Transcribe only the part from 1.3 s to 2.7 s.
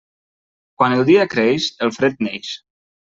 creix, el fred neix.